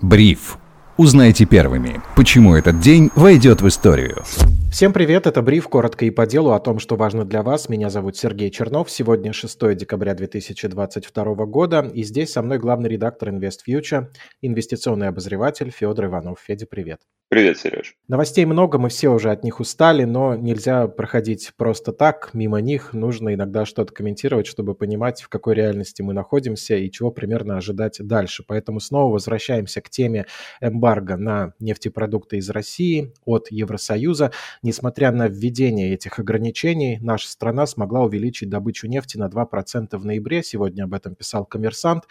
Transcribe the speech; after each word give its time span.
Бриф. 0.00 0.58
Узнайте 0.96 1.44
первыми, 1.44 2.00
почему 2.14 2.54
этот 2.54 2.78
день 2.80 3.10
войдет 3.16 3.62
в 3.62 3.68
историю. 3.68 4.22
Всем 4.70 4.92
привет, 4.92 5.26
это 5.26 5.42
Бриф, 5.42 5.68
коротко 5.68 6.04
и 6.04 6.10
по 6.10 6.24
делу 6.24 6.52
о 6.52 6.60
том, 6.60 6.78
что 6.78 6.94
важно 6.94 7.24
для 7.24 7.42
вас. 7.42 7.68
Меня 7.68 7.90
зовут 7.90 8.16
Сергей 8.16 8.50
Чернов, 8.50 8.90
сегодня 8.90 9.32
6 9.32 9.76
декабря 9.76 10.14
2022 10.14 11.46
года, 11.46 11.80
и 11.92 12.04
здесь 12.04 12.32
со 12.32 12.42
мной 12.42 12.58
главный 12.58 12.88
редактор 12.88 13.30
InvestFuture, 13.30 14.06
инвестиционный 14.40 15.08
обозреватель 15.08 15.70
Федор 15.70 16.06
Иванов. 16.06 16.38
Федя, 16.46 16.66
привет. 16.70 17.00
Привет, 17.30 17.58
Сереж. 17.58 17.94
Новостей 18.08 18.46
много, 18.46 18.78
мы 18.78 18.88
все 18.88 19.10
уже 19.10 19.30
от 19.30 19.44
них 19.44 19.60
устали, 19.60 20.04
но 20.04 20.34
нельзя 20.34 20.88
проходить 20.88 21.52
просто 21.58 21.92
так, 21.92 22.30
мимо 22.32 22.62
них. 22.62 22.94
Нужно 22.94 23.34
иногда 23.34 23.66
что-то 23.66 23.92
комментировать, 23.92 24.46
чтобы 24.46 24.74
понимать, 24.74 25.20
в 25.20 25.28
какой 25.28 25.54
реальности 25.54 26.00
мы 26.00 26.14
находимся 26.14 26.76
и 26.76 26.90
чего 26.90 27.10
примерно 27.10 27.58
ожидать 27.58 27.98
дальше. 28.00 28.44
Поэтому 28.48 28.80
снова 28.80 29.12
возвращаемся 29.12 29.82
к 29.82 29.90
теме 29.90 30.24
эмбарго 30.62 31.18
на 31.18 31.52
нефтепродукты 31.60 32.38
из 32.38 32.48
России 32.48 33.12
от 33.26 33.48
Евросоюза. 33.50 34.32
Несмотря 34.62 35.12
на 35.12 35.28
введение 35.28 35.92
этих 35.92 36.18
ограничений, 36.18 36.96
наша 37.02 37.28
страна 37.28 37.66
смогла 37.66 38.04
увеличить 38.04 38.48
добычу 38.48 38.86
нефти 38.86 39.18
на 39.18 39.28
2% 39.28 39.98
в 39.98 40.04
ноябре. 40.06 40.42
Сегодня 40.42 40.84
об 40.84 40.94
этом 40.94 41.14
писал 41.14 41.44
коммерсант. 41.44 42.04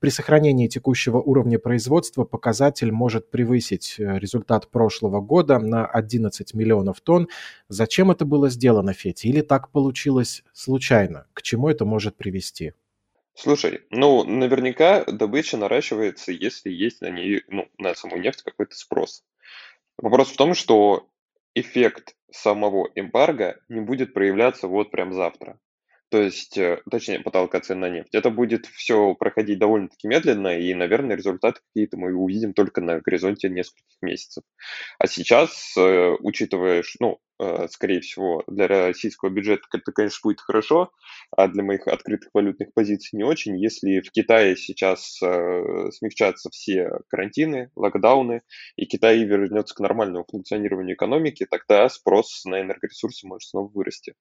При 0.00 0.10
сохранении 0.10 0.68
текущего 0.68 1.18
уровня 1.18 1.58
производства 1.58 2.24
показатель 2.24 2.92
может 2.92 3.30
превысить 3.30 3.96
э, 3.98 4.18
результат 4.18 4.68
прошлого 4.68 5.20
года 5.20 5.58
на 5.58 5.86
11 5.86 6.54
миллионов 6.54 7.00
тонн. 7.00 7.28
Зачем 7.68 8.10
это 8.10 8.24
было 8.24 8.50
сделано, 8.50 8.92
Федя? 8.92 9.28
Или 9.28 9.40
так 9.40 9.70
получилось 9.70 10.44
случайно? 10.52 11.26
К 11.32 11.42
чему 11.42 11.68
это 11.68 11.84
может 11.84 12.16
привести? 12.16 12.72
Слушай, 13.34 13.82
ну, 13.90 14.24
наверняка 14.24 15.04
добыча 15.04 15.56
наращивается, 15.56 16.30
если 16.30 16.70
есть 16.70 17.00
на 17.00 17.10
ней, 17.10 17.42
ну, 17.48 17.68
на 17.78 17.94
саму 17.94 18.16
нефть 18.16 18.42
какой-то 18.42 18.76
спрос. 18.76 19.24
Вопрос 19.98 20.30
в 20.30 20.36
том, 20.36 20.54
что 20.54 21.08
эффект 21.54 22.14
самого 22.30 22.90
эмбарго 22.94 23.60
не 23.68 23.80
будет 23.80 24.14
проявляться 24.14 24.68
вот 24.68 24.90
прям 24.90 25.12
завтра 25.12 25.58
то 26.14 26.22
есть, 26.22 26.56
э, 26.58 26.80
точнее, 26.88 27.18
потолка 27.18 27.58
цен 27.58 27.80
на 27.80 27.88
нефть. 27.88 28.14
Это 28.14 28.30
будет 28.30 28.66
все 28.66 29.16
проходить 29.16 29.58
довольно-таки 29.58 30.06
медленно, 30.06 30.56
и, 30.56 30.72
наверное, 30.72 31.16
результаты 31.16 31.58
какие-то 31.66 31.96
мы 31.96 32.14
увидим 32.14 32.54
только 32.54 32.80
на 32.80 33.00
горизонте 33.00 33.48
нескольких 33.48 33.96
месяцев. 34.00 34.44
А 35.00 35.08
сейчас, 35.08 35.76
э, 35.76 36.14
учитывая, 36.20 36.84
ну, 37.00 37.18
э, 37.40 37.66
скорее 37.68 38.00
всего, 38.00 38.44
для 38.46 38.68
российского 38.68 39.28
бюджета 39.28 39.64
это, 39.74 39.90
конечно, 39.90 40.20
будет 40.22 40.40
хорошо, 40.40 40.92
а 41.36 41.48
для 41.48 41.64
моих 41.64 41.88
открытых 41.88 42.30
валютных 42.32 42.72
позиций 42.74 43.16
не 43.16 43.24
очень. 43.24 43.58
Если 43.58 43.98
в 43.98 44.12
Китае 44.12 44.56
сейчас 44.56 45.16
смягчатся 45.16 46.48
все 46.50 46.90
карантины, 47.08 47.72
локдауны, 47.74 48.42
и 48.76 48.86
Китай 48.86 49.24
вернется 49.24 49.74
к 49.74 49.80
нормальному 49.80 50.24
функционированию 50.30 50.94
экономики, 50.94 51.44
тогда 51.50 51.88
спрос 51.88 52.44
на 52.44 52.60
энергоресурсы 52.60 53.26
может 53.26 53.48
снова 53.48 53.66
вырасти. 53.66 54.14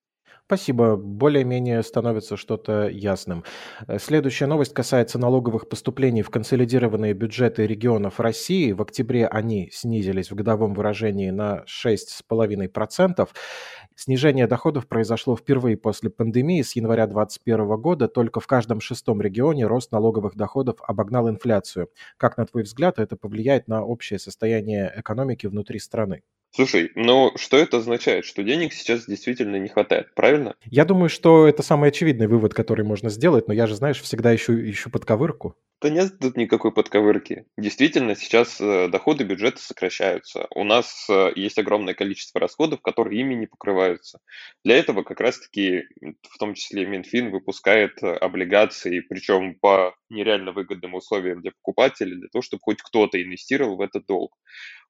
Спасибо. 0.46 0.98
Более-менее 0.98 1.82
становится 1.84 2.38
что-то 2.38 2.88
ясным. 2.88 3.44
Э, 3.88 3.98
следующая 3.98 4.46
новость 4.46 4.74
касается 4.74 5.18
налоговых 5.18 5.70
поступлений 5.70 6.22
в 6.22 6.30
консолидированные 6.30 7.14
бюджеты 7.14 7.66
регионов 7.66 8.20
России. 8.20 8.72
В 8.74 8.82
октябре 8.82 9.26
они 9.26 9.70
снизились 9.72 10.32
в 10.32 10.36
годовом 10.36 10.74
выражении 10.74 11.30
на 11.30 11.64
6,5%. 11.66 13.30
Снижение 13.96 14.46
доходов 14.48 14.88
произошло 14.88 15.36
впервые 15.38 15.78
после 15.78 16.10
пандемии 16.10 16.62
с 16.62 16.76
января 16.76 17.08
2021 17.08 17.82
года. 17.82 18.08
Только 18.08 18.40
в 18.40 18.48
каждом 18.48 18.82
шестом 18.82 19.22
регионе 19.22 19.66
рост 19.66 19.92
налоговых 19.92 20.36
доходов 20.36 20.78
обогнал 20.86 21.30
инфляцию. 21.30 21.88
Как, 22.18 22.38
на 22.38 22.46
твой 22.46 22.64
взгляд, 22.64 23.00
это 23.00 23.16
повлияет 23.16 23.68
на 23.68 23.84
общее 23.84 24.20
состояние 24.20 24.94
экономики 24.98 25.48
внутри 25.48 25.80
страны? 25.80 26.22
Слушай, 26.56 26.92
ну 26.94 27.32
что 27.36 27.58
это 27.58 27.78
означает? 27.78 28.26
Что 28.26 28.44
денег 28.44 28.74
сейчас 28.74 29.08
действительно 29.08 29.56
не 29.56 29.70
хватает, 29.70 30.14
правильно? 30.14 30.56
Я 30.66 30.86
думаю, 30.86 31.10
что 31.10 31.48
это 31.48 31.64
самый 31.64 31.90
очевидный 31.90 32.28
вывод, 32.28 32.54
который 32.54 32.86
можно 32.86 33.10
сделать, 33.10 33.48
но 33.48 33.56
я 33.56 33.66
же, 33.66 33.76
знаешь, 33.76 34.00
всегда 34.00 34.36
ищу, 34.36 34.54
ищу 34.54 34.92
подковырку. 34.92 35.56
Да 35.82 35.90
нет 35.90 36.20
тут 36.20 36.38
никакой 36.38 36.72
подковырки. 36.72 37.46
Действительно, 37.58 38.16
сейчас 38.16 38.62
э, 38.62 38.88
доходы 38.88 39.26
бюджета 39.26 39.60
сокращаются. 39.62 40.48
У 40.56 40.64
нас 40.64 41.08
э, 41.10 41.32
есть 41.36 41.58
огромное 41.58 41.94
количество 41.94 42.40
расходов, 42.40 42.82
которые 42.82 43.20
ими 43.20 43.34
не 43.34 43.48
покрываются. 43.48 44.20
Для 44.64 44.78
этого 44.78 45.04
как 45.04 45.20
раз-таки, 45.20 45.84
в 46.30 46.38
том 46.38 46.54
числе 46.54 46.86
Минфин, 46.86 47.32
выпускает 47.32 48.02
э, 48.02 48.14
облигации, 48.14 49.02
причем 49.02 49.56
по 49.56 49.94
нереально 50.10 50.54
выгодным 50.54 50.94
условиям 50.94 51.42
для 51.42 51.52
покупателей, 51.52 52.16
для 52.16 52.30
того, 52.30 52.44
чтобы 52.44 52.62
хоть 52.62 52.82
кто-то 52.82 53.22
инвестировал 53.22 53.76
в 53.76 53.82
этот 53.82 54.06
долг. 54.06 54.38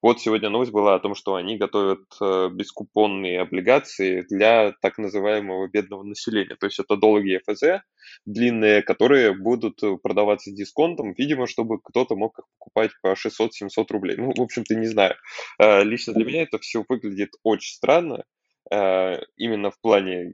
Вот 0.04 0.20
сегодня 0.20 0.50
новость 0.50 0.74
была 0.74 0.96
о 0.96 1.00
том, 1.00 1.16
что 1.16 1.36
они 1.36 1.56
готовят 1.56 2.02
э, 2.22 2.50
бескупонные 2.52 3.40
облигации 3.40 4.26
для 4.30 4.74
так 4.82 4.98
называемого 4.98 5.70
бедного 5.70 6.04
населения. 6.04 6.58
То 6.58 6.66
есть 6.66 6.78
это 6.78 6.98
долги 6.98 7.40
ФЗ 7.48 7.84
длинные, 8.26 8.82
которые 8.82 9.34
будут 9.34 9.82
э, 9.82 9.96
продаваться 9.96 10.52
дисконтом, 10.52 11.14
видимо, 11.18 11.48
чтобы 11.48 11.80
кто-то 11.82 12.18
мог 12.18 12.38
их 12.38 12.46
покупать 12.60 12.92
по 13.02 13.14
600-700 13.14 13.86
рублей. 13.92 14.18
Ну, 14.18 14.34
в 14.36 14.42
общем-то, 14.42 14.76
не 14.76 14.88
знаю. 14.88 15.16
Э, 15.58 15.84
лично 15.86 16.12
для 16.12 16.26
меня 16.26 16.42
это 16.44 16.60
все 16.60 16.84
выглядит 16.90 17.30
очень 17.44 17.74
странно. 17.74 18.26
Э, 18.74 19.20
именно 19.38 19.70
в 19.70 19.80
плане, 19.80 20.34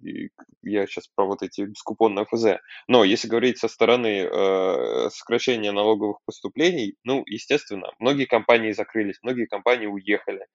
я 0.62 0.88
сейчас 0.88 1.08
про 1.14 1.26
вот 1.26 1.42
эти 1.42 1.62
бескупонные 1.62 2.26
ФЗ. 2.26 2.62
Но 2.88 3.04
если 3.04 3.28
говорить 3.28 3.58
со 3.58 3.68
стороны 3.68 4.22
э, 4.22 5.10
сокращения 5.10 5.74
налоговых 5.74 6.20
поступлений, 6.26 6.96
ну, 7.04 7.24
естественно, 7.26 7.92
многие 8.00 8.26
компании 8.26 8.72
закрылись, 8.72 9.20
многие 9.24 9.46
компании 9.46 9.88
уехали. 9.88 10.46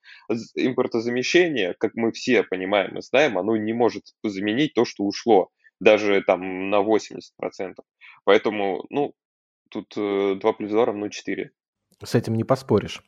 Импортозамещение, 0.54 1.74
как 1.78 1.94
мы 1.94 2.12
все 2.12 2.42
понимаем 2.42 2.96
и 2.96 3.02
знаем, 3.02 3.36
оно 3.36 3.54
не 3.56 3.74
может 3.74 4.04
заменить 4.22 4.72
то, 4.72 4.86
что 4.86 5.04
ушло, 5.04 5.50
даже 5.78 6.22
там 6.22 6.70
на 6.70 6.80
80%. 6.80 7.20
Поэтому, 8.24 8.86
ну, 8.88 9.12
тут 9.70 9.92
2 9.94 10.38
э, 10.38 10.52
плюс 10.56 10.70
2 10.70 10.86
равно 10.86 11.10
4. 11.10 11.50
С 12.02 12.14
этим 12.14 12.34
не 12.34 12.44
поспоришь. 12.44 13.02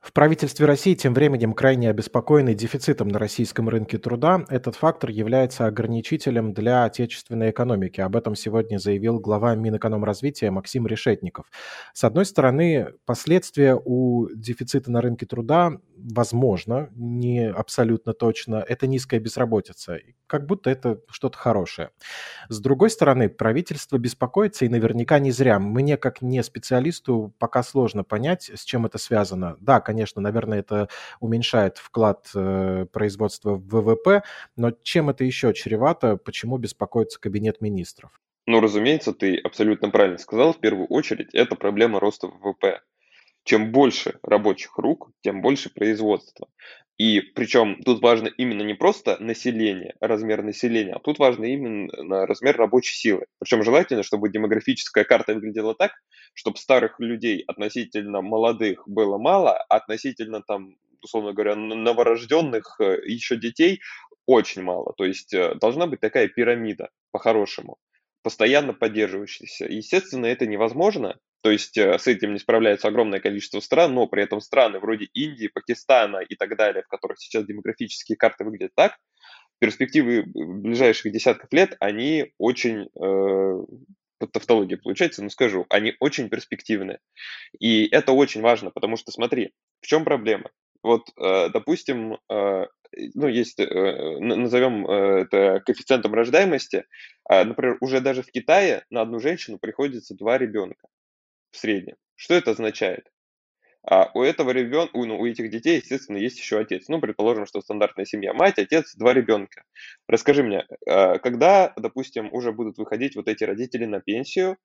В 0.00 0.12
правительстве 0.12 0.64
России 0.64 0.94
тем 0.94 1.12
временем 1.12 1.52
крайне 1.52 1.90
обеспокоены 1.90 2.54
дефицитом 2.54 3.08
на 3.08 3.18
российском 3.18 3.68
рынке 3.68 3.98
труда. 3.98 4.44
Этот 4.48 4.76
фактор 4.76 5.10
является 5.10 5.66
ограничителем 5.66 6.54
для 6.54 6.84
отечественной 6.84 7.50
экономики. 7.50 8.00
Об 8.00 8.14
этом 8.14 8.36
сегодня 8.36 8.78
заявил 8.78 9.18
глава 9.18 9.56
Минэкономразвития 9.56 10.52
Максим 10.52 10.86
Решетников. 10.86 11.46
С 11.94 12.04
одной 12.04 12.26
стороны, 12.26 12.92
последствия 13.06 13.74
у 13.74 14.28
дефицита 14.32 14.90
на 14.92 15.00
рынке 15.00 15.26
труда 15.26 15.78
возможно, 15.98 16.90
не 16.94 17.48
абсолютно 17.48 18.12
точно, 18.12 18.64
это 18.66 18.86
низкая 18.86 19.20
безработица. 19.20 19.98
Как 20.26 20.46
будто 20.46 20.70
это 20.70 21.00
что-то 21.10 21.38
хорошее. 21.38 21.90
С 22.48 22.60
другой 22.60 22.90
стороны, 22.90 23.28
правительство 23.28 23.98
беспокоится, 23.98 24.64
и 24.64 24.68
наверняка 24.68 25.18
не 25.18 25.30
зря. 25.30 25.58
Мне, 25.58 25.96
как 25.96 26.22
не 26.22 26.42
специалисту, 26.42 27.34
пока 27.38 27.62
сложно 27.62 28.04
понять, 28.04 28.50
с 28.54 28.64
чем 28.64 28.86
это 28.86 28.98
связано. 28.98 29.56
Да, 29.60 29.80
конечно, 29.88 30.20
наверное, 30.20 30.58
это 30.58 30.90
уменьшает 31.18 31.78
вклад 31.78 32.28
э, 32.34 32.84
производства 32.92 33.54
в 33.54 33.66
ВВП, 33.68 34.22
но 34.54 34.70
чем 34.82 35.08
это 35.08 35.24
еще 35.24 35.54
чревато, 35.54 36.18
почему 36.18 36.58
беспокоится 36.58 37.18
Кабинет 37.18 37.62
министров? 37.62 38.10
Ну, 38.46 38.60
разумеется, 38.60 39.14
ты 39.14 39.38
абсолютно 39.38 39.88
правильно 39.88 40.18
сказал. 40.18 40.52
В 40.52 40.60
первую 40.60 40.88
очередь, 40.88 41.34
это 41.34 41.56
проблема 41.56 42.00
роста 42.00 42.26
ВВП 42.26 42.82
чем 43.48 43.72
больше 43.72 44.18
рабочих 44.22 44.76
рук, 44.76 45.10
тем 45.22 45.40
больше 45.40 45.70
производства. 45.70 46.48
И 46.98 47.20
причем 47.20 47.82
тут 47.82 48.02
важно 48.02 48.26
именно 48.26 48.60
не 48.62 48.74
просто 48.74 49.16
население, 49.20 49.94
размер 50.00 50.42
населения, 50.42 50.92
а 50.92 50.98
тут 50.98 51.18
важно 51.18 51.46
именно 51.46 52.26
размер 52.26 52.58
рабочей 52.58 52.94
силы. 52.94 53.24
Причем 53.38 53.62
желательно, 53.62 54.02
чтобы 54.02 54.28
демографическая 54.28 55.04
карта 55.04 55.32
выглядела 55.32 55.74
так, 55.74 55.92
чтобы 56.34 56.58
старых 56.58 57.00
людей 57.00 57.42
относительно 57.46 58.20
молодых 58.20 58.86
было 58.86 59.16
мало, 59.16 59.56
а 59.70 59.76
относительно 59.76 60.42
там, 60.42 60.76
условно 61.02 61.32
говоря, 61.32 61.54
новорожденных 61.56 62.76
э, 62.80 62.98
еще 63.06 63.36
детей 63.36 63.80
очень 64.26 64.60
мало. 64.60 64.92
То 64.98 65.06
есть 65.06 65.32
э, 65.32 65.54
должна 65.54 65.86
быть 65.86 66.00
такая 66.00 66.28
пирамида 66.28 66.90
по-хорошему 67.12 67.78
постоянно 68.22 68.74
поддерживающийся. 68.74 69.64
Естественно, 69.64 70.26
это 70.26 70.46
невозможно, 70.46 71.16
то 71.42 71.50
есть 71.50 71.76
э, 71.78 71.98
с 71.98 72.06
этим 72.06 72.32
не 72.32 72.38
справляется 72.38 72.88
огромное 72.88 73.20
количество 73.20 73.60
стран, 73.60 73.94
но 73.94 74.06
при 74.06 74.22
этом 74.22 74.40
страны 74.40 74.80
вроде 74.80 75.06
Индии, 75.14 75.48
Пакистана 75.48 76.18
и 76.18 76.34
так 76.34 76.56
далее, 76.56 76.82
в 76.82 76.88
которых 76.88 77.18
сейчас 77.20 77.46
демографические 77.46 78.16
карты 78.16 78.44
выглядят 78.44 78.72
так, 78.74 78.96
перспективы 79.58 80.24
ближайших 80.24 81.12
десятков 81.12 81.52
лет, 81.52 81.76
они 81.80 82.32
очень, 82.38 82.88
э, 83.00 84.26
тавтология 84.32 84.78
получается, 84.78 85.22
но 85.22 85.30
скажу, 85.30 85.66
они 85.68 85.94
очень 86.00 86.28
перспективны. 86.28 86.98
И 87.60 87.86
это 87.86 88.12
очень 88.12 88.40
важно, 88.40 88.70
потому 88.70 88.96
что 88.96 89.12
смотри, 89.12 89.52
в 89.80 89.86
чем 89.86 90.04
проблема? 90.04 90.50
Вот, 90.82 91.08
э, 91.16 91.50
допустим, 91.50 92.18
э, 92.30 92.66
ну, 93.14 93.28
есть, 93.28 93.60
э, 93.60 94.18
назовем 94.18 94.88
это 94.88 95.60
коэффициентом 95.64 96.14
рождаемости, 96.14 96.84
а, 97.24 97.44
например, 97.44 97.76
уже 97.80 98.00
даже 98.00 98.22
в 98.22 98.30
Китае 98.30 98.84
на 98.90 99.02
одну 99.02 99.20
женщину 99.20 99.58
приходится 99.58 100.14
два 100.14 100.38
ребенка 100.38 100.88
в 101.50 101.56
среднем. 101.56 101.96
Что 102.16 102.34
это 102.34 102.50
означает? 102.52 103.10
А 103.90 104.10
у 104.12 104.22
этого 104.22 104.50
ребенка, 104.50 104.90
ну, 104.94 105.18
у 105.18 105.26
этих 105.26 105.50
детей, 105.50 105.76
естественно, 105.76 106.18
есть 106.18 106.38
еще 106.38 106.58
отец. 106.58 106.88
Ну, 106.88 107.00
предположим, 107.00 107.46
что 107.46 107.62
стандартная 107.62 108.04
семья. 108.04 108.34
Мать, 108.34 108.58
отец, 108.58 108.94
два 108.96 109.14
ребенка. 109.14 109.62
Расскажи 110.06 110.42
мне, 110.42 110.66
э, 110.86 111.18
когда, 111.18 111.72
допустим, 111.76 112.28
уже 112.32 112.52
будут 112.52 112.76
выходить 112.76 113.16
вот 113.16 113.28
эти 113.28 113.44
родители 113.44 113.86
на 113.86 114.00
пенсию, 114.00 114.58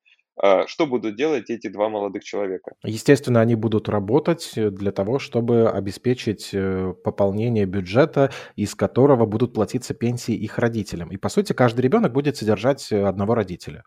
э, 0.44 0.68
что 0.68 0.88
будут 0.88 1.16
делать 1.16 1.50
эти 1.50 1.68
два 1.68 1.88
молодых 1.88 2.26
человека? 2.26 2.74
Естественно, 2.84 3.40
они 3.40 3.56
будут 3.56 3.88
работать 3.88 4.52
для 4.56 4.92
того, 4.92 5.20
чтобы 5.20 5.70
обеспечить 5.70 6.50
э, 6.52 6.94
пополнение 7.04 7.66
бюджета, 7.66 8.30
из 8.58 8.76
которого 8.76 9.26
будут 9.26 9.54
платиться 9.54 9.94
пенсии 9.94 10.36
их 10.36 10.58
родителям. 10.60 11.10
И, 11.12 11.18
по 11.18 11.30
сути, 11.30 11.54
каждый 11.54 11.82
ребенок 11.82 12.12
будет 12.12 12.36
содержать 12.36 12.92
одного 12.92 13.36
родителя. 13.36 13.84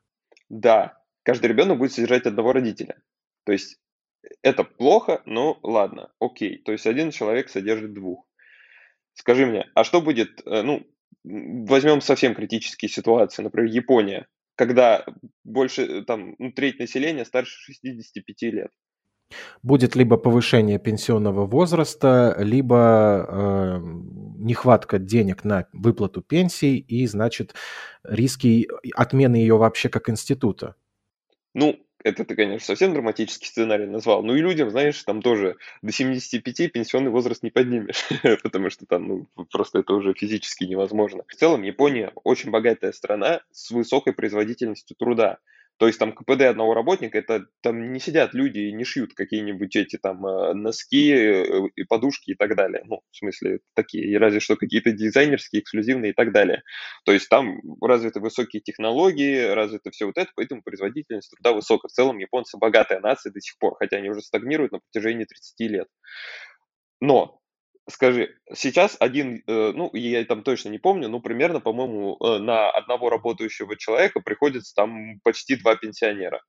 Да, 0.48 0.94
каждый 1.26 1.46
ребенок 1.46 1.78
будет 1.78 1.93
содержать 1.93 2.25
одного 2.25 2.52
родителя. 2.52 2.94
То 3.44 3.52
есть 3.52 3.78
это 4.43 4.62
плохо, 4.62 5.23
но 5.26 5.58
ладно, 5.62 6.12
окей. 6.20 6.58
То 6.58 6.70
есть 6.70 6.87
один 6.87 7.11
человек 7.11 7.49
содержит 7.49 7.93
двух. 7.93 8.26
Скажи 9.14 9.44
мне, 9.44 9.69
а 9.75 9.82
что 9.82 10.00
будет, 10.00 10.40
э, 10.46 10.62
ну, 10.62 10.87
возьмем 11.25 12.00
совсем 12.00 12.34
критические 12.34 12.88
ситуации, 12.88 13.43
например, 13.43 13.73
Япония, 13.73 14.26
когда 14.55 15.05
больше, 15.43 15.82
э, 15.82 16.05
там, 16.05 16.37
ну, 16.38 16.52
треть 16.52 16.78
населения 16.78 17.25
старше 17.25 17.58
65 17.61 18.52
лет. 18.52 18.70
Будет 19.64 19.96
либо 19.96 20.19
повышение 20.19 20.79
пенсионного 20.79 21.44
возраста, 21.44 22.37
либо 22.38 23.26
э, 23.29 23.79
нехватка 24.38 25.00
денег 25.00 25.43
на 25.44 25.67
выплату 25.72 26.22
пенсий 26.22 26.79
и, 26.79 27.05
значит, 27.08 27.55
риски 28.05 28.69
отмены 28.94 29.37
ее 29.37 29.56
вообще 29.56 29.88
как 29.88 30.08
института. 30.08 30.76
Ну, 31.58 31.81
это 32.05 32.26
ты, 32.26 32.37
конечно, 32.37 32.67
совсем 32.67 32.93
драматический 32.93 33.49
сценарий 33.49 33.87
назвал. 33.87 34.23
Ну 34.23 34.35
и 34.37 34.43
людям, 34.43 34.70
знаешь, 34.70 35.03
там 35.05 35.23
тоже 35.23 35.56
до 35.81 35.91
75 35.91 36.70
пенсионный 36.70 37.11
возраст 37.11 37.43
не 37.43 37.49
поднимешь, 37.50 38.06
потому 38.43 38.69
что 38.69 38.85
там 38.85 39.08
ну, 39.08 39.26
просто 39.50 39.79
это 39.79 39.94
уже 39.94 40.12
физически 40.12 40.64
невозможно. 40.64 41.25
В 41.26 41.35
целом 41.35 41.62
Япония 41.62 42.12
очень 42.25 42.50
богатая 42.50 42.93
страна 42.93 43.41
с 43.53 43.70
высокой 43.70 44.12
производительностью 44.12 44.99
труда. 44.99 45.38
То 45.78 45.87
есть 45.87 45.99
там 45.99 46.12
КПД 46.12 46.43
одного 46.43 46.73
работника, 46.75 47.19
это 47.19 47.46
там 47.61 47.93
не 47.93 48.00
сидят 48.00 48.32
люди 48.32 48.61
и 48.61 48.73
не 48.73 48.84
шьют 48.84 49.12
какие-нибудь 49.14 49.76
эти 49.76 49.99
там 49.99 50.26
э, 50.26 50.55
носки, 50.55 51.12
э, 51.12 51.69
и 51.75 51.84
подушки 51.84 52.31
и 52.31 52.34
так 52.34 52.56
далее. 52.56 52.82
Ну, 52.87 53.02
в 53.11 53.17
смысле, 53.17 53.61
такие, 53.75 54.19
разве 54.19 54.40
что 54.40 54.56
какие-то 54.56 54.93
дизайнерские, 54.93 55.61
эксклюзивные 55.61 56.12
и 56.12 56.14
так 56.14 56.32
далее. 56.32 56.62
То 57.05 57.12
есть 57.12 57.28
там 57.28 57.61
развиты 57.82 58.20
высокие 58.20 58.62
технологии, 58.62 59.49
развито 59.52 59.90
все 59.90 60.06
вот 60.06 60.17
это, 60.17 60.31
поэтому 60.34 60.62
производительность 60.62 61.31
труда 61.31 61.55
высокая. 61.55 61.88
В 61.88 61.93
целом 61.93 62.19
японцы 62.19 62.56
богатая 62.56 63.00
нация 63.00 63.32
до 63.32 63.40
сих 63.40 63.58
пор, 63.58 63.76
хотя 63.79 63.99
они 63.99 64.08
уже 64.08 64.22
стагнируют 64.22 64.72
на 64.72 64.79
протяжении 64.79 65.25
30 65.25 65.61
лет. 65.70 65.88
Но 67.00 67.40
Скажи, 67.88 68.34
сейчас 68.52 68.96
один, 68.98 69.44
э, 69.46 69.72
ну, 69.72 69.90
я 69.94 70.24
там 70.24 70.42
точно 70.42 70.70
не 70.70 70.78
помню, 70.78 71.08
но 71.08 71.20
примерно, 71.20 71.60
по-моему, 71.60 72.16
э, 72.20 72.38
на 72.38 72.68
одного 72.70 73.10
работающего 73.10 73.76
человека 73.76 74.20
приходится 74.20 74.74
там 74.74 75.20
почти 75.22 75.54
два 75.54 75.76
пенсионера. 75.76 76.42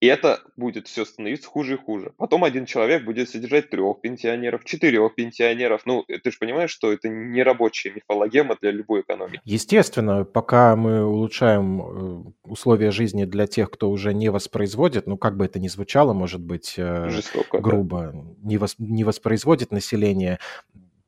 И 0.00 0.06
это 0.06 0.40
будет 0.56 0.86
все 0.86 1.04
становиться 1.04 1.48
хуже 1.48 1.74
и 1.74 1.76
хуже. 1.76 2.12
Потом 2.16 2.44
один 2.44 2.66
человек 2.66 3.04
будет 3.04 3.28
содержать 3.28 3.68
трех 3.70 4.00
пенсионеров, 4.00 4.64
четырех 4.64 5.14
пенсионеров. 5.16 5.82
Ну, 5.86 6.04
э, 6.06 6.18
ты 6.18 6.30
же 6.30 6.38
понимаешь, 6.38 6.70
что 6.70 6.92
это 6.92 7.08
не 7.08 7.42
рабочая 7.42 7.90
мифологема 7.90 8.56
для 8.60 8.70
любой 8.70 9.00
экономики. 9.00 9.40
Естественно, 9.44 10.24
пока 10.24 10.76
мы 10.76 11.04
улучшаем 11.04 11.80
э, 11.80 12.32
условия 12.44 12.92
жизни 12.92 13.24
для 13.24 13.48
тех, 13.48 13.70
кто 13.72 13.90
уже 13.90 14.14
не 14.14 14.28
воспроизводит, 14.28 15.08
ну, 15.08 15.16
как 15.16 15.36
бы 15.36 15.44
это 15.44 15.58
ни 15.58 15.68
звучало, 15.68 16.12
может 16.12 16.40
быть, 16.40 16.74
э, 16.76 17.08
Жестоко, 17.08 17.58
грубо, 17.58 18.12
да. 18.12 18.20
не, 18.42 18.56
вос, 18.56 18.76
не 18.78 19.02
воспроизводит 19.02 19.72
население, 19.72 20.38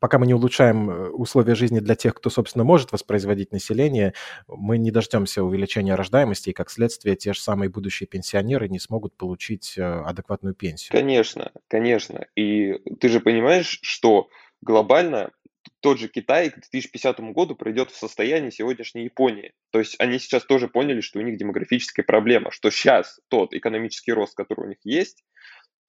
пока 0.01 0.19
мы 0.19 0.27
не 0.27 0.35
улучшаем 0.35 0.91
э, 0.91 1.09
условия 1.11 1.55
жизни 1.55 1.79
для 1.79 1.95
тех, 1.95 2.15
кто, 2.15 2.31
собственно, 2.31 2.65
может 2.65 2.91
воспроизводить 2.91 3.53
население, 3.53 4.15
мы 4.49 4.79
не 4.79 4.91
дождемся 4.91 5.45
увеличения 5.45 5.95
рождаемости, 5.95 6.51
и, 6.51 6.53
как 6.53 6.71
следствие, 6.71 7.15
те 7.15 7.33
же 7.33 7.41
самые 7.41 7.69
будущие 7.69 8.07
пенсионеры 8.07 8.69
не 8.69 8.81
смогут 8.81 9.17
получить 9.17 9.79
э, 9.79 9.83
адекватную 9.83 10.55
пенсию. 10.55 10.93
Конечно, 10.93 11.53
конечно. 11.69 12.27
И 12.35 12.73
ты 13.01 13.09
же 13.09 13.21
понимаешь, 13.21 13.79
что 13.83 14.29
глобально 14.63 15.31
тот 15.81 15.99
же 15.99 16.09
Китай 16.09 16.51
к 16.51 16.55
2050 16.55 17.21
году 17.33 17.55
придет 17.55 17.91
в 17.91 17.97
состояние 17.97 18.51
сегодняшней 18.51 19.05
Японии. 19.05 19.53
То 19.71 19.79
есть 19.79 19.97
они 19.99 20.19
сейчас 20.19 20.45
тоже 20.45 20.69
поняли, 20.69 21.01
что 21.01 21.19
у 21.19 21.23
них 21.23 21.39
демографическая 21.39 22.05
проблема, 22.05 22.51
что 22.51 22.71
сейчас 22.71 23.21
тот 23.29 23.55
экономический 23.55 24.13
рост, 24.13 24.35
который 24.35 24.67
у 24.67 24.69
них 24.69 24.79
есть, 24.85 25.25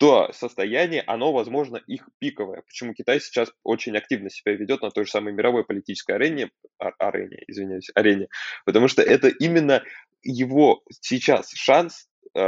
то 0.01 0.31
состояние, 0.33 1.03
оно, 1.05 1.31
возможно, 1.31 1.77
их 1.77 2.09
пиковое. 2.17 2.63
Почему 2.63 2.95
Китай 2.95 3.21
сейчас 3.21 3.51
очень 3.61 3.95
активно 3.95 4.31
себя 4.31 4.53
ведет 4.53 4.81
на 4.81 4.89
той 4.89 5.05
же 5.05 5.11
самой 5.11 5.31
мировой 5.31 5.63
политической 5.63 6.15
арене, 6.15 6.49
а, 6.79 6.89
арене, 6.97 7.43
извиняюсь, 7.45 7.91
арене, 7.93 8.27
потому 8.65 8.87
что 8.87 9.03
это 9.03 9.27
именно 9.27 9.83
его 10.23 10.81
сейчас 10.89 11.51
шанс 11.53 12.09
э, 12.33 12.39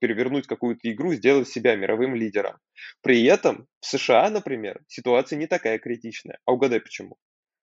перевернуть 0.00 0.46
какую-то 0.46 0.90
игру, 0.90 1.12
сделать 1.12 1.46
себя 1.46 1.76
мировым 1.76 2.14
лидером. 2.14 2.56
При 3.02 3.22
этом 3.24 3.66
в 3.80 3.86
США, 3.86 4.30
например, 4.30 4.80
ситуация 4.88 5.38
не 5.38 5.46
такая 5.46 5.78
критичная. 5.78 6.38
А 6.46 6.52
угадай 6.52 6.80
почему? 6.80 7.18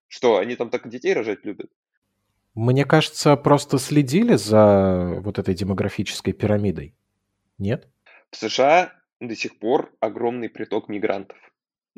Что, 0.06 0.38
они 0.38 0.54
там 0.54 0.70
так 0.70 0.88
детей 0.88 1.14
рожать 1.14 1.44
любят? 1.44 1.68
Мне 2.54 2.84
кажется, 2.84 3.34
просто 3.34 3.78
следили 3.78 4.36
за 4.36 5.18
вот 5.20 5.40
этой 5.40 5.56
демографической 5.56 6.32
пирамидой. 6.32 6.94
Нет? 7.58 7.88
В 8.30 8.36
США 8.36 9.01
до 9.28 9.36
сих 9.36 9.58
пор 9.58 9.92
огромный 10.00 10.48
приток 10.48 10.88
мигрантов. 10.88 11.38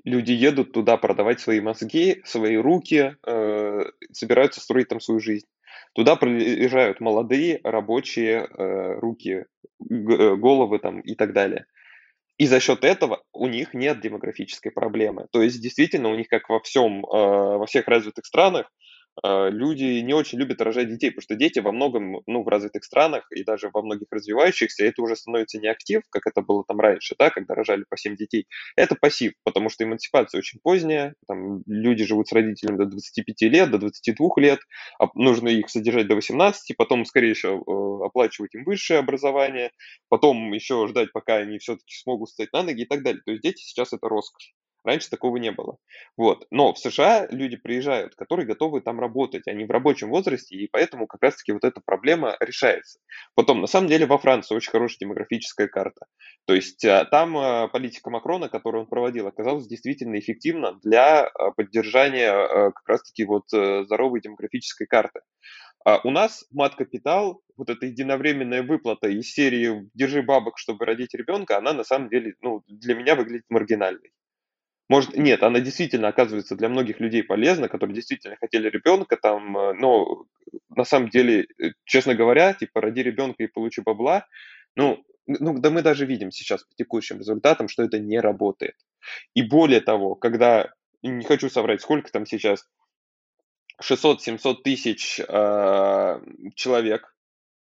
Люди 0.05 0.33
едут 0.33 0.73
туда 0.73 0.97
продавать 0.97 1.41
свои 1.41 1.61
мозги, 1.61 2.21
свои 2.25 2.57
руки, 2.57 3.17
э, 3.27 3.81
собираются 4.13 4.61
строить 4.61 4.89
там 4.89 5.01
свою 5.01 5.21
жизнь. 5.21 5.47
Туда 5.95 6.17
приезжают 6.17 7.01
молодые 7.01 7.61
рабочие 7.63 8.47
э, 8.47 8.99
руки, 8.99 9.31
э, 9.41 9.45
головы 10.37 10.79
там 10.81 11.01
и 11.01 11.15
так 11.15 11.33
далее. 11.33 11.67
И 12.37 12.47
за 12.47 12.59
счет 12.59 12.85
этого 12.85 13.23
у 13.33 13.47
них 13.47 13.75
нет 13.75 14.01
демографической 14.01 14.73
проблемы. 14.73 15.29
То 15.31 15.41
есть 15.41 15.61
действительно 15.63 16.09
у 16.09 16.17
них, 16.17 16.29
как 16.29 16.49
во 16.49 16.61
всем, 16.61 17.05
э, 17.05 17.09
во 17.09 17.67
всех 17.67 17.87
развитых 17.87 18.27
странах, 18.27 18.71
люди 19.23 20.01
не 20.01 20.13
очень 20.15 20.39
любят 20.39 20.61
рожать 20.61 20.89
детей, 20.89 21.11
потому 21.11 21.23
что 21.23 21.35
дети 21.37 21.59
во 21.61 21.73
многом, 21.73 22.23
ну, 22.27 22.43
в 22.43 22.49
развитых 22.49 22.85
странах 22.85 23.27
и 23.31 23.45
даже 23.45 23.71
во 23.73 23.83
многих 23.83 24.09
развивающихся, 24.11 24.85
это 24.85 25.03
уже 25.03 25.17
становится 25.17 25.59
не 25.59 25.69
актив, 25.69 26.03
как 26.11 26.27
это 26.27 26.43
было 26.43 26.65
там 26.67 26.81
раньше, 26.81 27.15
да, 27.19 27.31
когда 27.31 27.55
рожали 27.55 27.85
по 27.89 27.97
7 27.97 28.17
детей. 28.17 28.47
Это 28.77 28.95
пассив, 28.95 29.33
потому 29.45 29.69
что 29.69 29.85
эмансипация 29.85 30.39
очень 30.39 30.61
поздняя, 30.63 31.15
там 31.27 31.63
люди 31.67 32.05
живут 32.05 32.29
с 32.29 32.33
родителями 32.33 32.79
до 32.79 32.87
25 32.87 33.43
лет, 33.43 33.71
до 33.71 33.79
22 33.79 34.29
лет, 34.39 34.61
а 34.99 35.07
нужно 35.15 35.49
их 35.49 35.71
содержать 35.71 36.09
до 36.09 36.15
18, 36.17 36.77
потом 36.77 37.05
скорее 37.05 37.31
еще 37.31 37.57
э, 37.57 38.05
оплачивать 38.05 38.55
им 38.55 38.65
высшее 38.65 39.01
образование, 39.01 39.71
потом 40.09 40.53
еще 40.53 40.87
ждать, 40.89 41.13
пока 41.13 41.37
они 41.37 41.59
все-таки 41.59 41.95
смогут 41.95 42.31
встать 42.31 42.53
на 42.53 42.63
ноги 42.63 42.83
и 42.83 42.87
так 42.87 43.03
далее. 43.03 43.23
То 43.25 43.33
есть 43.33 43.43
дети 43.43 43.63
сейчас 43.63 43.93
это 43.93 44.09
роскошь. 44.09 44.55
Раньше 44.85 45.09
такого 45.09 45.39
не 45.39 45.51
было. 45.51 45.79
Вот. 46.17 46.47
Но 46.51 46.75
в 46.75 46.79
США 46.79 47.27
люди 47.31 47.57
приезжают, 47.57 48.15
которые 48.15 48.47
готовы 48.47 48.83
там 48.83 49.01
работать, 49.01 49.47
они 49.47 49.65
в 49.65 49.71
рабочем 49.71 50.11
возрасте, 50.11 50.57
и 50.57 50.69
поэтому 50.71 51.07
как 51.07 51.23
раз-таки 51.23 51.53
вот 51.53 51.65
эта 51.65 51.81
проблема 51.85 52.37
решается. 52.39 52.99
Потом, 53.35 53.63
на 53.63 53.67
самом 53.67 53.89
деле, 53.89 54.05
во 54.05 54.19
Франции 54.19 54.55
очень 54.55 54.71
хорошая 54.71 54.99
демографическая 55.01 55.69
карта. 55.69 56.07
То 56.47 56.55
есть 56.55 56.85
а, 56.85 57.07
там 57.07 57.37
а, 57.37 57.69
политика 57.69 58.11
Макрона, 58.11 58.51
которую 58.51 58.83
он 58.83 58.89
проводил, 58.89 59.27
оказалась 59.27 59.67
действительно 59.67 60.19
эффективна 60.19 60.79
для 60.83 61.27
а, 61.27 61.51
поддержания 61.53 62.71
как 62.71 62.87
раз-таки 62.87 63.25
вот 63.25 63.45
э, 63.53 63.85
здоровой 63.85 64.21
демографической 64.21 64.87
карты. 64.87 65.21
А 65.85 66.01
у 66.03 66.11
нас 66.11 66.47
мат-капитал, 66.51 67.43
вот 67.57 67.69
эта 67.69 67.87
единовременная 67.87 68.63
выплата 68.63 69.09
из 69.09 69.31
серии 69.33 69.89
«Держи 69.95 70.23
бабок, 70.23 70.59
чтобы 70.59 70.87
родить 70.87 71.15
ребенка», 71.15 71.59
она 71.59 71.73
на 71.75 71.85
самом 71.85 72.09
деле 72.09 72.35
ну, 72.41 72.63
для 72.67 72.95
меня 72.95 73.15
выглядит 73.15 73.45
маргинальной. 73.51 74.13
Может, 74.89 75.17
нет, 75.17 75.43
она 75.43 75.61
действительно 75.61 76.09
оказывается 76.09 76.57
для 76.57 76.69
многих 76.69 77.01
людей 77.01 77.23
полезна, 77.23 77.69
которые 77.69 77.95
действительно 77.95 78.37
хотели 78.37 78.69
ребенка, 78.69 79.17
там, 79.17 79.57
э, 79.57 79.73
но 79.75 80.27
на 80.69 80.85
самом 80.85 81.09
деле, 81.09 81.47
э, 81.59 81.71
честно 81.85 82.15
говоря, 82.15 82.53
типа, 82.53 82.81
роди 82.81 83.03
ребенка 83.03 83.43
и 83.43 83.49
получи 83.49 83.81
бабла, 83.81 84.27
ну, 84.77 85.03
ну, 85.27 85.59
да 85.59 85.71
мы 85.71 85.81
даже 85.81 86.05
видим 86.05 86.31
сейчас 86.31 86.65
по 86.65 86.75
текущим 86.75 87.19
результатам, 87.19 87.69
что 87.69 87.83
это 87.83 87.99
не 87.99 88.21
работает. 88.21 88.75
И 89.35 89.43
более 89.43 89.81
того, 89.81 90.15
когда, 90.17 90.71
не 91.03 91.25
хочу 91.25 91.49
соврать, 91.49 91.81
сколько 91.81 92.13
там 92.13 92.27
сейчас, 92.27 92.69
600-700 93.83 94.57
тысяч 94.63 95.19
э, 95.21 96.21
человек, 96.55 97.15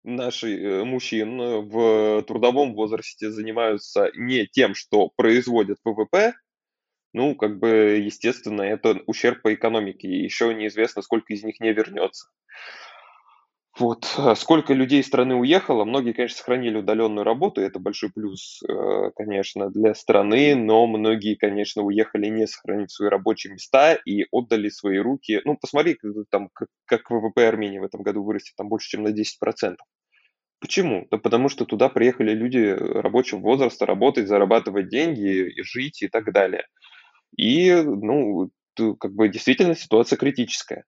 наши 0.04 0.58
э, 0.58 0.84
мужчин 0.84 1.38
в 1.70 2.24
трудовом 2.24 2.74
возрасте 2.74 3.32
занимаются 3.32 4.12
не 4.16 4.46
тем, 4.46 4.76
что 4.76 5.10
производят 5.16 5.80
ВВП, 5.84 6.34
ну, 7.14 7.36
как 7.36 7.60
бы, 7.60 7.68
естественно, 8.04 8.62
это 8.62 9.02
ущерб 9.08 9.42
по 9.42 9.54
экономике, 9.54 10.08
еще 10.08 10.54
неизвестно, 10.54 11.02
сколько 11.02 11.34
из 11.34 11.44
них 11.44 11.60
не 11.60 11.74
вернется. 11.74 12.30
Вот. 13.80 14.14
А 14.18 14.36
сколько 14.36 14.74
людей 14.74 15.00
из 15.00 15.08
страны 15.08 15.36
уехало, 15.36 15.86
многие, 15.86 16.12
конечно, 16.12 16.38
сохранили 16.38 16.78
удаленную 16.78 17.24
работу, 17.24 17.62
это 17.62 17.80
большой 17.80 18.12
плюс, 18.12 18.62
э, 18.68 19.12
конечно, 19.16 19.70
для 19.70 19.94
страны, 19.96 20.54
но 20.56 20.86
многие, 20.86 21.36
конечно, 21.36 21.84
уехали 21.84 22.28
не 22.28 22.46
сохранив 22.46 22.92
свои 22.92 23.08
рабочие 23.10 23.54
места 23.54 23.94
и 23.94 24.26
отдали 24.32 24.68
свои 24.68 24.98
руки. 24.98 25.40
Ну, 25.46 25.56
посмотри, 25.56 25.98
там, 26.30 26.50
как 26.86 27.10
ВВП 27.10 27.48
Армении 27.48 27.80
в 27.80 27.84
этом 27.84 28.02
году 28.02 28.24
вырастет, 28.24 28.56
там 28.58 28.68
больше, 28.68 28.90
чем 28.90 29.04
на 29.04 29.14
10%. 29.14 29.78
Почему? 30.60 31.08
Да 31.10 31.18
потому 31.18 31.48
что 31.48 31.64
туда 31.64 31.88
приехали 31.88 32.34
люди 32.34 32.76
рабочего 32.78 33.40
возраста 33.40 33.86
работать, 33.86 34.28
зарабатывать 34.28 34.90
деньги, 34.90 35.54
жить 35.64 36.02
и 36.02 36.10
так 36.10 36.34
далее. 36.34 36.66
И, 37.38 37.72
ну, 37.74 38.52
как 39.00 39.14
бы 39.14 39.30
действительно 39.30 39.76
ситуация 39.76 40.18
критическая 40.18 40.86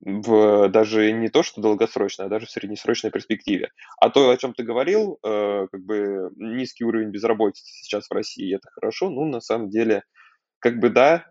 в 0.00 0.68
даже 0.68 1.12
не 1.12 1.28
то, 1.28 1.42
что 1.44 1.60
долгосрочной, 1.60 2.26
а 2.26 2.28
даже 2.28 2.46
в 2.46 2.50
среднесрочной 2.50 3.10
перспективе. 3.12 3.70
А 4.00 4.10
то, 4.10 4.30
о 4.30 4.36
чем 4.36 4.52
ты 4.52 4.64
говорил, 4.64 5.18
э, 5.24 5.68
как 5.70 5.80
бы 5.84 6.30
низкий 6.36 6.84
уровень 6.84 7.10
безработицы 7.10 7.70
сейчас 7.72 8.08
в 8.08 8.12
России, 8.12 8.54
это 8.56 8.68
хорошо, 8.72 9.10
ну, 9.10 9.26
на 9.26 9.40
самом 9.40 9.70
деле, 9.70 10.02
как 10.60 10.80
бы 10.80 10.90
да, 10.90 11.26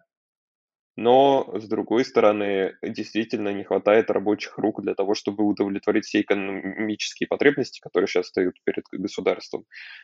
но, 0.96 1.50
с 1.58 1.68
другой 1.68 2.04
стороны, 2.06 2.74
действительно 2.84 3.50
не 3.54 3.64
хватает 3.64 4.12
рабочих 4.12 4.58
рук 4.58 4.82
для 4.82 4.94
того, 4.94 5.16
чтобы 5.16 5.46
удовлетворить 5.46 6.06
все 6.06 6.22
экономические 6.22 7.28
потребности, 7.28 7.80
которые 7.80 8.08
сейчас 8.08 8.28
стоят 8.28 8.56
перед 8.66 8.84
государством 8.92 9.64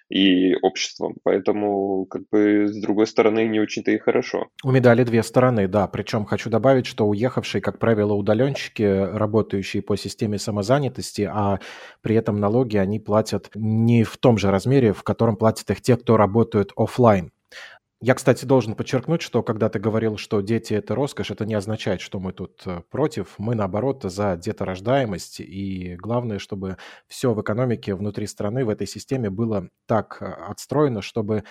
и 0.10 0.56
обществом. 0.56 1.15
Поэтому, 1.24 2.06
как 2.06 2.24
бы, 2.32 2.67
с 2.67 2.82
другой 2.82 3.08
стороны, 3.08 3.48
не 3.48 3.60
очень-то 3.60 3.91
и 3.91 3.98
хорошо. 3.98 4.48
У 4.63 4.72
медали 4.72 5.03
две 5.03 5.24
стороны, 5.24 5.67
да. 5.67 5.88
Причем 5.88 6.25
хочу 6.25 6.50
добавить, 6.50 6.86
что 6.86 7.06
уехавшие, 7.08 7.62
как 7.62 7.79
правило, 7.79 8.13
удаленщики, 8.13 8.84
работающие 8.84 9.84
по 9.84 9.98
системе 9.98 10.38
самозанятости, 10.39 11.29
а 11.32 11.60
при 12.01 12.15
этом 12.15 12.39
налоги 12.39 12.77
они 12.77 13.00
платят 13.00 13.50
не 13.56 14.03
в 14.03 14.17
том 14.17 14.38
же 14.38 14.51
размере, 14.51 14.94
в 14.94 15.03
котором 15.03 15.36
платят 15.36 15.70
их 15.70 15.82
те, 15.82 15.98
кто 15.98 16.17
работают 16.17 16.72
офлайн. 16.75 17.32
Я, 18.00 18.13
кстати, 18.13 18.46
должен 18.46 18.75
подчеркнуть, 18.75 19.24
что 19.24 19.42
когда 19.42 19.70
ты 19.70 19.80
говорил, 19.80 20.18
что 20.18 20.42
дети– 20.42 20.74
это 20.75 20.94
роскошь, 20.94 21.32
это 21.32 21.46
не 21.48 21.56
означает, 21.56 22.00
что 22.00 22.20
мы 22.20 22.32
тут 22.32 22.62
э, 22.68 22.82
против. 22.92 23.34
Мы, 23.39 23.56
наоборот, 23.56 24.04
за 24.04 24.38
деторождаемость. 24.38 25.39
И 25.39 25.96
главное, 25.96 26.38
чтобы 26.38 26.77
все 27.08 27.34
в 27.34 27.42
экономике 27.42 27.96
внутри 27.96 28.27
страны, 28.27 28.66
в 28.66 28.70
этой 28.70 28.86
системе 28.86 29.32
было 29.32 29.70
так 29.88 30.18
э, 30.22 30.25
отстроено, 30.25 31.01
чтобы 31.01 31.44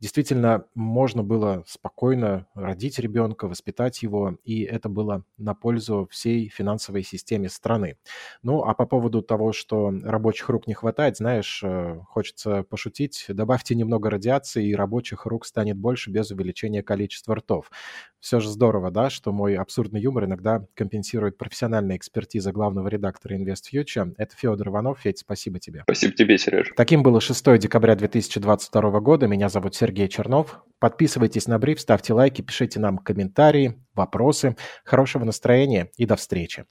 действительно 0.00 0.64
можно 0.74 1.22
было 1.22 1.64
спокойно 1.66 2.46
родить 2.54 2.98
ребенка, 2.98 3.46
воспитать 3.48 4.02
его, 4.02 4.36
и 4.44 4.62
это 4.62 4.88
было 4.88 5.24
на 5.38 5.54
пользу 5.54 6.08
всей 6.10 6.48
финансовой 6.48 7.02
системе 7.02 7.48
страны. 7.48 7.96
Ну, 8.42 8.62
а 8.64 8.74
по 8.74 8.86
поводу 8.86 9.22
того, 9.22 9.52
что 9.52 9.90
рабочих 10.02 10.48
рук 10.48 10.66
не 10.66 10.74
хватает, 10.74 11.16
знаешь, 11.18 11.60
э, 11.62 12.00
хочется 12.08 12.62
пошутить, 12.64 13.26
добавьте 13.28 13.74
немного 13.74 14.10
радиации, 14.10 14.68
и 14.68 14.74
рабочих 14.74 15.26
рук 15.26 15.46
станет 15.46 15.76
больше 15.76 16.10
без 16.10 16.30
увеличения 16.30 16.82
количества 16.82 17.36
ртов. 17.36 17.70
Все 18.20 18.40
же 18.40 18.48
здорово, 18.48 18.90
да, 18.90 19.10
что 19.10 19.32
мой 19.32 19.56
абсурдный 19.56 20.00
юмор 20.00 20.24
иногда 20.24 20.64
компенсирует 20.74 21.38
профессиональная 21.38 21.96
экспертиза 21.96 22.52
главного 22.52 22.88
редактора 22.88 23.36
InvestFuture. 23.36 24.14
Это 24.16 24.34
Федор 24.36 24.68
Иванов. 24.68 25.00
Федь, 25.00 25.18
спасибо 25.18 25.58
тебе. 25.58 25.82
Спасибо 25.82 26.14
тебе, 26.14 26.38
Сереж. 26.38 26.72
Таким 26.76 27.02
было 27.02 27.20
6 27.20 27.58
декабря 27.58 27.94
2022 27.94 29.00
года. 29.00 29.26
Меня 29.26 29.48
зовут 29.48 29.74
Сергей 29.74 29.90
Сергей 29.90 30.08
Чернов. 30.08 30.60
Подписывайтесь 30.78 31.48
на 31.48 31.58
бриф, 31.58 31.80
ставьте 31.80 32.14
лайки, 32.14 32.42
пишите 32.42 32.78
нам 32.78 32.96
комментарии, 32.96 33.78
вопросы. 33.94 34.56
Хорошего 34.84 35.24
настроения 35.24 35.90
и 35.96 36.06
до 36.06 36.14
встречи. 36.14 36.64